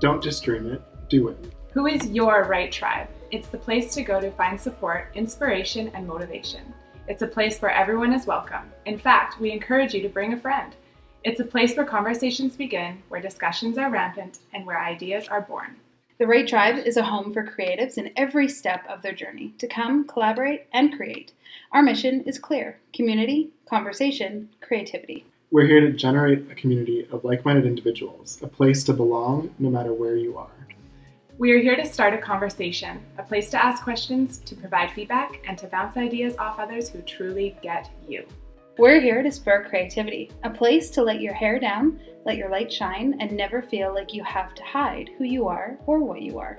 [0.00, 1.36] Don't just dream it, do it.
[1.72, 3.08] Who is your Write Tribe?
[3.30, 6.60] It's the place to go to find support, inspiration, and motivation.
[7.08, 8.70] It's a place where everyone is welcome.
[8.86, 10.74] In fact, we encourage you to bring a friend.
[11.22, 15.76] It's a place where conversations begin, where discussions are rampant, and where ideas are born.
[16.16, 19.66] The Write Tribe is a home for creatives in every step of their journey to
[19.66, 21.32] come, collaborate, and create.
[21.72, 25.26] Our mission is clear community, conversation, creativity.
[25.50, 29.70] We're here to generate a community of like minded individuals, a place to belong no
[29.70, 30.68] matter where you are.
[31.36, 35.42] We are here to start a conversation, a place to ask questions, to provide feedback,
[35.48, 38.24] and to bounce ideas off others who truly get you.
[38.76, 42.72] We're here to spur creativity, a place to let your hair down, let your light
[42.72, 46.40] shine, and never feel like you have to hide who you are or what you
[46.40, 46.58] are.